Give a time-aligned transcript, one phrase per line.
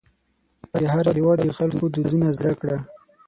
[0.79, 2.77] د هر هېواد د خلکو دودونه زده کړه.